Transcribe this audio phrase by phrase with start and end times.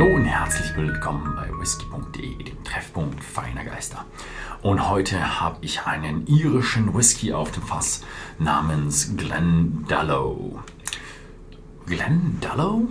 [0.00, 4.06] Hallo und herzlich willkommen bei whisky.de, dem Treffpunkt feiner Geister.
[4.62, 8.02] Und heute habe ich einen irischen Whisky auf dem Fass
[8.38, 10.58] namens Glendalough.
[11.84, 12.88] Glendalough?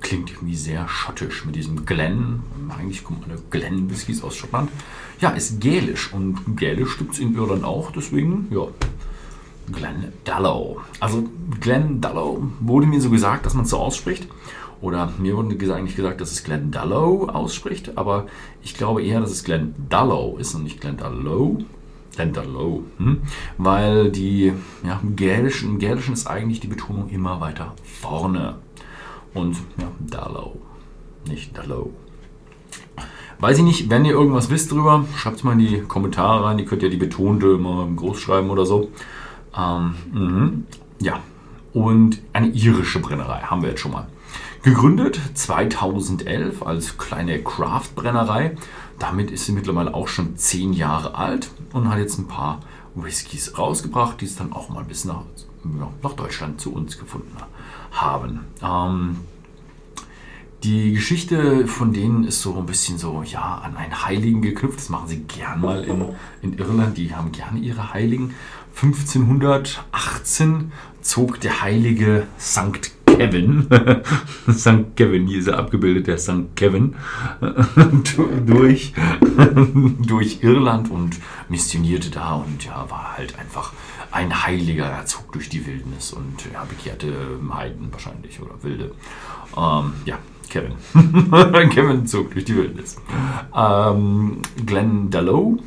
[0.00, 2.44] Klingt irgendwie sehr schottisch mit diesem Glen.
[2.68, 4.70] Eigentlich kommen alle Glen-Whiskys aus Schottland.
[5.20, 8.68] Ja, ist gälisch und gälisch gibt es in Irland auch, deswegen, ja,
[9.72, 10.80] Glendalough.
[11.00, 11.28] Also
[11.58, 14.28] Glendalough wurde mir so gesagt, dass man es so ausspricht.
[14.80, 18.26] Oder mir wurde eigentlich gesagt, dass es Glendalough ausspricht, aber
[18.62, 21.64] ich glaube eher, dass es Glendalough ist und nicht Glendalough.
[22.14, 22.82] Glendalough.
[22.98, 23.22] Hm?
[23.58, 24.52] Weil die
[24.84, 28.56] ja, im, Gälischen, im Gälischen ist eigentlich die Betonung immer weiter vorne.
[29.34, 30.56] Und ja, Dallow,
[31.28, 31.90] nicht Dallow.
[33.40, 36.58] Weiß ich nicht, wenn ihr irgendwas wisst drüber, schreibt es mal in die Kommentare rein.
[36.58, 38.90] Ihr könnt ja die betonte immer groß schreiben oder so.
[39.56, 40.66] Ähm, mhm.
[41.00, 41.20] Ja,
[41.78, 44.08] und eine irische Brennerei haben wir jetzt schon mal.
[44.64, 48.56] Gegründet 2011 als kleine Craft-Brennerei.
[48.98, 52.60] Damit ist sie mittlerweile auch schon zehn Jahre alt und hat jetzt ein paar
[52.96, 55.22] Whiskys rausgebracht, die es dann auch mal bis nach,
[56.02, 57.36] nach Deutschland zu uns gefunden
[57.92, 58.40] haben.
[58.60, 59.18] Ähm,
[60.64, 64.78] die Geschichte von denen ist so ein bisschen so, ja, an einen Heiligen geknüpft.
[64.78, 66.04] Das machen sie gern mal in,
[66.42, 66.98] in Irland.
[66.98, 68.34] Die haben gerne ihre Heiligen.
[68.80, 73.66] 1518 zog der heilige Sankt Kevin,
[74.52, 74.94] St.
[74.94, 76.54] Kevin, hier ist er abgebildet, der St.
[76.54, 76.94] Kevin,
[78.46, 78.92] durch,
[80.06, 81.16] durch Irland und
[81.48, 83.72] missionierte da und ja, war halt einfach
[84.12, 84.84] ein Heiliger.
[84.86, 87.12] Er zog durch die Wildnis und ja, bekehrte
[87.52, 88.92] Heiden wahrscheinlich oder Wilde.
[89.56, 90.18] Ähm, ja,
[90.48, 90.74] Kevin.
[91.70, 92.96] Kevin zog durch die Wildnis.
[93.52, 95.58] Ähm, Glenn Dallow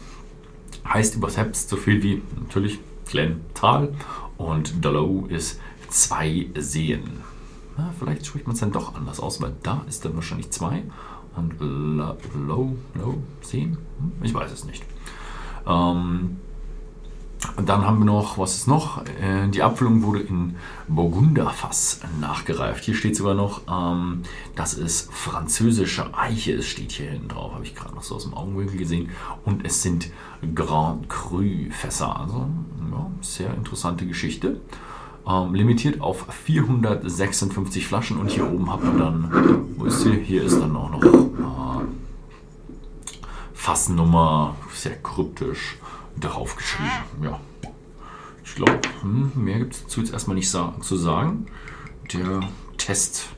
[0.87, 2.79] heißt übersetzt so viel wie natürlich
[3.11, 3.93] Glen Tal
[4.37, 5.59] und Dallow ist
[5.89, 7.03] zwei Seen.
[7.77, 10.83] Na, vielleicht spricht man es dann doch anders aus, weil da ist dann wahrscheinlich zwei
[11.35, 13.77] und Low, Low, Seen?
[13.99, 14.83] Hm, ich weiß es nicht.
[15.67, 16.37] Ähm,
[17.57, 19.03] und dann haben wir noch, was ist noch?
[19.05, 20.55] Äh, die Abfüllung wurde in
[20.87, 22.83] Burgunderfass nachgereift.
[22.83, 24.21] Hier steht sogar noch, ähm,
[24.55, 28.23] dass es französische Eiche ist, steht hier hinten drauf, habe ich gerade noch so aus
[28.23, 29.09] dem Augenwinkel gesehen.
[29.43, 30.11] Und es sind
[30.53, 32.19] Grand Cru Fässer.
[32.19, 32.47] Also,
[32.91, 34.61] ja, sehr interessante Geschichte.
[35.27, 40.13] Ähm, limitiert auf 456 Flaschen und hier oben habt ihr dann, wo ist hier?
[40.13, 41.85] Hier ist dann auch noch äh,
[43.53, 45.77] Fassnummer, sehr kryptisch
[46.19, 46.89] drauf geschrieben.
[47.23, 47.39] Ja.
[48.43, 51.45] Ich glaube, hm, mehr gibt es dazu jetzt erstmal nicht zu sagen.
[52.13, 52.41] Der
[52.77, 53.29] Test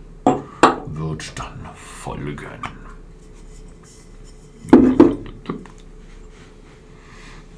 [0.88, 2.61] wird dann folgen.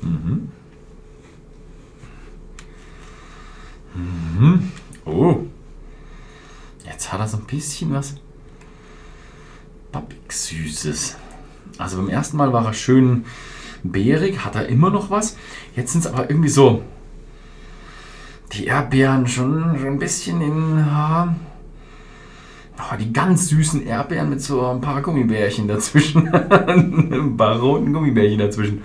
[0.02, 0.52] Mhm.
[3.94, 4.72] Mhm.
[5.06, 5.38] Oh.
[6.84, 8.16] Jetzt hat er so ein bisschen was
[9.92, 11.16] Pappig Süßes.
[11.78, 13.26] Also beim ersten Mal war er schön
[13.92, 15.38] beerig, hat er immer noch was.
[15.76, 16.84] Jetzt sind es aber irgendwie so
[18.54, 20.86] die Erdbeeren schon, schon ein bisschen in.
[22.78, 26.28] Oh, die ganz süßen Erdbeeren mit so ein paar Gummibärchen dazwischen.
[26.34, 28.84] ein paar roten Gummibärchen dazwischen.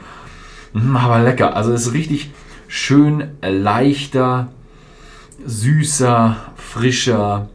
[0.73, 1.57] Mhm, aber lecker.
[1.57, 2.31] Also es ist richtig
[2.69, 4.53] schön leichter,
[5.45, 7.49] süßer, frischer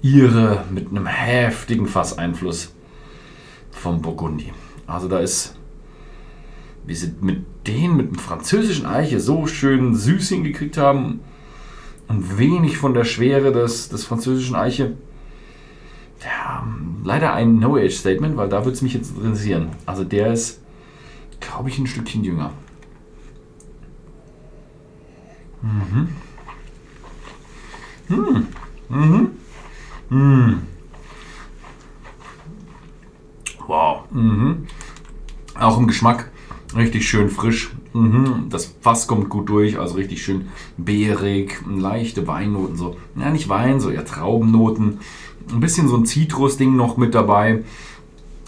[0.00, 2.72] Ihre mit einem heftigen Fasseinfluss
[3.70, 4.52] vom Burgundi.
[4.86, 5.57] Also da ist
[6.88, 11.20] wie sie mit denen, mit dem französischen Eiche so schön süß hingekriegt haben
[12.08, 14.96] und wenig von der Schwere des, des französischen Eiche.
[16.24, 16.66] Ja,
[17.04, 19.68] leider ein No-Age-Statement, weil da würde es mich jetzt interessieren.
[19.84, 20.62] Also der ist,
[21.40, 22.52] glaube ich, ein Stückchen jünger.
[25.60, 26.08] Mhm.
[28.08, 28.46] Mhm.
[28.88, 29.30] Mhm.
[30.08, 30.62] Mhm.
[33.66, 34.10] Wow.
[34.10, 34.66] Mhm.
[35.54, 36.30] Auch im Geschmack
[36.76, 37.70] Richtig schön frisch.
[37.94, 38.46] Mhm.
[38.50, 42.96] Das Fass kommt gut durch, also richtig schön beerig, leichte Weinnoten, so.
[43.16, 45.00] Ja, nicht Wein, so eher Traubennoten.
[45.50, 47.64] Ein bisschen so ein Zitrusding noch mit dabei.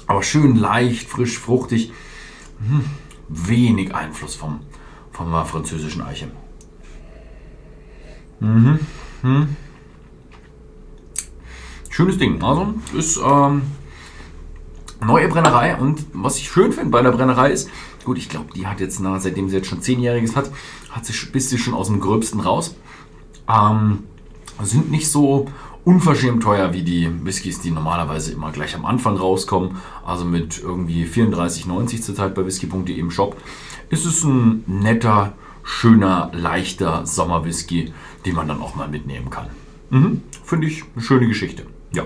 [0.06, 1.93] Aber schön leicht, frisch, fruchtig.
[2.59, 2.85] Mhm.
[3.29, 4.61] Wenig Einfluss vom,
[5.12, 6.29] vom französischen Eiche.
[8.41, 8.81] Mhm.
[9.23, 9.56] Mhm.
[11.89, 12.43] Schönes Ding.
[12.43, 13.62] Also ist ähm,
[15.05, 17.69] neue Brennerei und was ich schön finde bei der Brennerei ist,
[18.05, 20.50] Gut, ich glaube, die hat jetzt, na, seitdem sie jetzt schon zehnjähriges hat,
[20.91, 22.75] hat sie, bist sie schon aus dem Gröbsten raus.
[23.49, 24.05] Ähm,
[24.62, 25.49] sind nicht so
[25.85, 29.76] unverschämt teuer wie die Whiskys, die normalerweise immer gleich am Anfang rauskommen.
[30.05, 33.37] Also mit irgendwie 34,90 zurzeit bei whisky.de im Shop.
[33.88, 35.32] Ist es ein netter,
[35.62, 37.93] schöner, leichter Sommerwhisky,
[38.25, 39.49] den man dann auch mal mitnehmen kann.
[39.91, 41.67] Mhm, Finde ich eine schöne Geschichte.
[41.93, 42.05] Ja.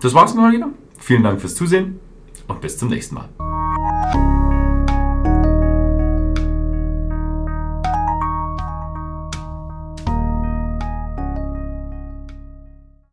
[0.00, 0.68] das war's mal wieder.
[0.98, 2.00] Vielen Dank fürs Zusehen
[2.48, 4.41] und bis zum nächsten Mal.